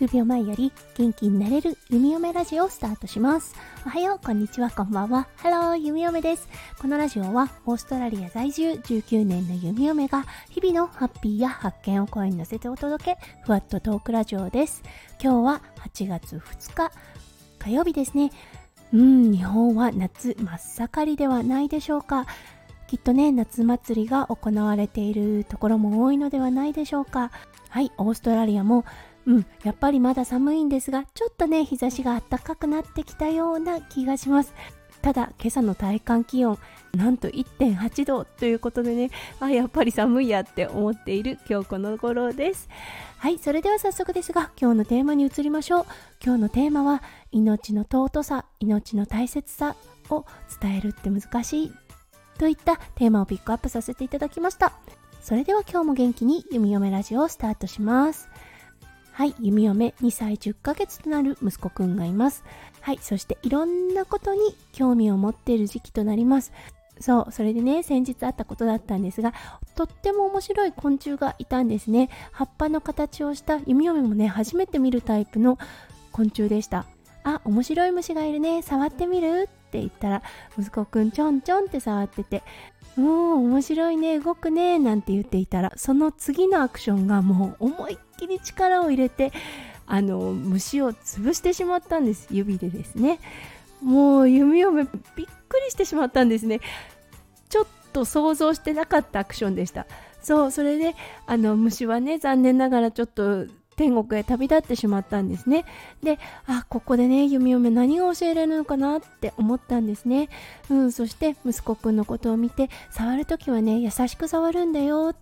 [0.00, 3.54] 数秒前より元気になれる弓嫁ラジオをスタートします。
[3.84, 5.28] おはよう、こんにちは、こんばんは。
[5.36, 6.48] ハロー、弓嫁です。
[6.80, 14.82] このラジオはオーストラリア在住19年の弓嫁が日々のハッピーや発見を声に乗せてお届け、ふわっとトークラジオです。
[15.22, 15.62] 今日は
[15.92, 16.90] 8月2日
[17.58, 18.30] 火曜日ですね。
[18.94, 22.24] うん、日本は夏真っ盛りではないでしょうか。
[22.90, 27.30] きっとね、夏祭りが行われているところも多いのではないでしょうか。
[27.68, 28.84] はい、オーストラリアも
[29.26, 34.52] うん、やっぱりまだ寒いんですが、ちょっとね、日差しが暖かくなってきたような気がします。
[35.02, 36.58] ただ、今朝の体感気温、
[36.92, 42.68] なんと1.8度ということでね、あ、やっぱり寒いやって思っている今日この頃です。
[43.18, 45.86] はい、それでは早速ですが、今日のテーマに移りましょう。
[46.20, 49.76] 今日のテーマは、命の尊さ、命の大切さ
[50.08, 50.24] を
[50.60, 51.72] 伝えるって難しい
[52.40, 54.72] といったテーマをピックアップさせていただきました。
[55.20, 58.30] それでは今日も元気に弓嫁ラジオをスタートします。
[59.12, 62.42] はい、弓嫁2歳10ヶ月となる息子くんがいます。
[62.80, 64.40] はい、そしていろんなことに
[64.72, 66.52] 興味を持っている時期となります。
[66.98, 69.34] そう、それでね、先日あったことだったんですが、
[69.74, 72.08] とっても面白い昆虫がいたんですね。
[72.32, 75.58] 葉っぱの形をした弓嫁もね、初めて見るタイプの
[76.10, 76.86] 昆虫でした。
[77.24, 79.48] あ、面白い虫がいるね、触ってみる？
[79.50, 80.22] って言ったら、
[80.58, 82.42] 息子くんちょんちょんって触ってて、
[82.96, 89.32] うん、面白いね、動くね、なんて言っていたら、その次のアクションがもう思いっきり力を入れて、
[89.86, 92.28] あの、虫を潰してしまったんです。
[92.30, 93.20] 指でですね。
[93.82, 94.92] もう弓嫁びっ
[95.48, 96.60] くりしてしまったんですね。
[97.48, 99.86] ちょっと想像してなかったアクションでした。
[100.22, 100.94] そう、それで、
[101.26, 103.46] あの、虫はね、残念ながらちょっと
[103.80, 105.64] 天国へ旅立ってしまったんですね。
[106.02, 110.28] で、あ、ここでね、弓嫁何が教えられるのかなって思ったんですね。
[110.68, 115.14] うん、そして息子くんのことを見て、触るときはね、優しく触るんだよ。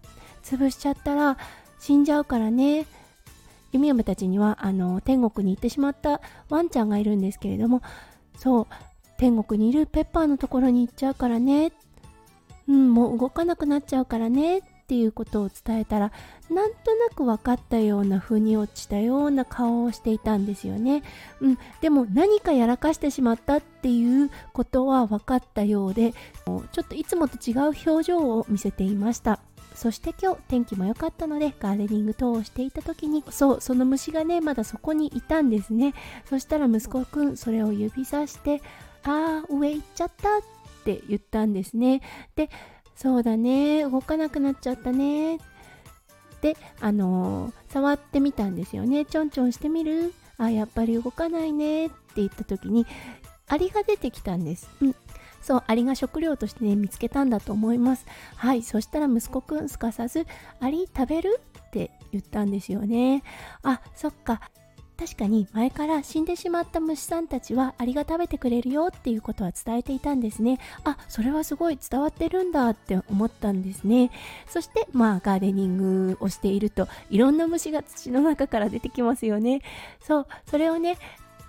[0.43, 1.39] 潰しちゃったら
[1.79, 2.87] 死んじゃうからね。
[3.71, 7.81] 弓嫁たちには、あの、天国に行ってしまったワンちゃんがいるんですけれども、
[8.39, 8.67] そう、
[9.19, 11.71] 天国にいるペッパーのところに行っちゃうからね。
[12.67, 14.63] うん、もう動かなくなっちゃうからね。
[14.89, 16.13] っていうことを伝えたら
[16.49, 21.03] なんとなく分かったような腑に落ちたような顔をしていたんですよね、
[21.43, 29.41] うん、でも何かやらかしてしまったっていうことは分かったようでちょっといつもと違う表情を見せていました。
[29.75, 35.93] そして今日天気も良かったのでガーデニング等をしていた時にそうその虫がねまだそこにいたんですね。
[36.25, 38.63] そしたら息子くんそれを指さして
[39.05, 40.41] あー上行っちゃったっ
[40.85, 42.01] て言ったんですね。
[42.35, 42.51] で
[43.01, 43.85] そうだね。
[43.85, 45.39] 動かなくなっちゃったね。
[46.41, 49.05] であのー、触ってみたんですよね。
[49.05, 50.13] ちょんちょんしてみる？
[50.37, 51.87] あやっぱり動かないね。
[51.87, 52.87] って言った時に
[53.47, 54.95] アリが出てきたんです、うん、
[55.41, 58.05] そうアリが食料としてね見つけたんだと思います。
[58.35, 60.27] はいそしたら息子くんすかさず
[60.59, 61.41] アリ食べる？
[61.69, 63.23] って言ったんですよね。
[63.63, 64.41] あそっか。
[64.99, 70.59] 確かに前から死んでしまった虫さんたちはアリが食べてくれるよっていうことは伝えていたんですね。
[70.83, 74.11] あ、それはすごい伝わってるんだって思ったんですね。
[74.49, 75.77] そしてまあガーデニン
[76.11, 79.63] グをしているといろんな虫が土の中から出てきますよね。
[80.03, 80.99] そう、それをね、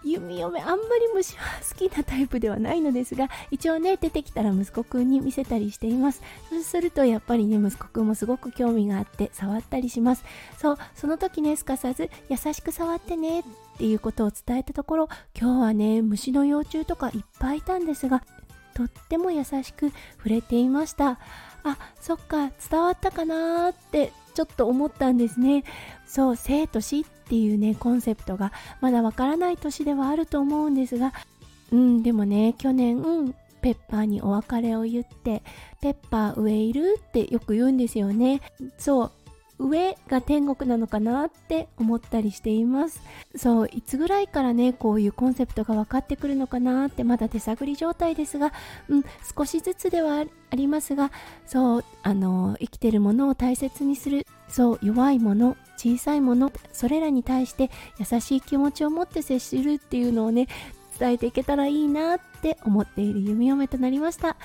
[0.04, 0.80] 弓嫁あんまり
[1.14, 6.22] 虫は好きなタイプではないのですが一応ね出てきたら息子くんに見せたりしています。
[6.50, 10.24] そうするとやっぱりね息子くんもすごく興味があって触ったりします。
[10.58, 13.44] そうその時ねすかさず優しく触ってねっ
[13.78, 18.24] ていうことを伝えたところ今日はね虫の幼虫とかいっぱいいたんですが
[18.74, 21.20] とっても優しく触れていました。
[21.64, 25.64] あそっか伝わったかなーってちょっと思ったんですね。
[26.06, 28.52] そう生と死っていうねコンセプトが
[28.82, 31.14] まだわからない年ではあると思うんですが
[31.72, 35.44] うんでもね去年、うん、ペッパーにお別れを言って
[35.82, 38.42] ペッパー上いるってよく言うんですよね。
[38.78, 39.12] そう
[39.60, 43.02] 上が天国なのかなって思ったりしています。
[43.36, 48.54] そういつぐらいからねこういうコンセプトが分かってくるのかなってまだ手探り状態ですが、
[48.88, 49.04] うん、
[49.38, 51.12] 少しずつではありますが
[51.46, 57.70] そうあの生きてるものを大切にするそう弱いもの小さいものそれらに対して
[58.00, 60.48] 優しい気持ちを持って接するっていうのをね
[61.00, 64.36] 伝えていけたらいいなって思っている弓嫁となりました。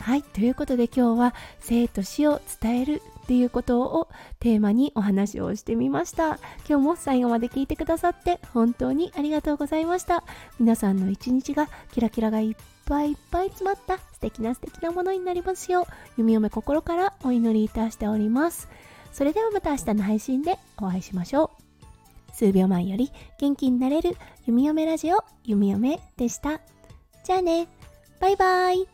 [0.00, 4.08] はいということで今日は生と死を伝えるっていうことを
[4.40, 6.38] テーマにお話をしてみました。
[6.66, 10.24] 今日も最後まで聞いてくださって本当にありがとうございました。
[10.58, 12.54] 皆さんの一日がキラキラがいっ
[12.86, 15.84] ぱいいっぱい詰まった素敵な素敵なものになりますよう
[16.16, 18.70] 弓嫁心からお祈りいたしております。
[19.12, 21.50] それではまた明日の配信でお会いしましょ
[22.30, 22.32] う。
[22.32, 24.16] 数秒前より元気になれる
[24.46, 26.62] 弓嫁ラジオ弓嫁でした。
[27.24, 27.68] じゃあね。
[28.20, 28.88] バイバイ。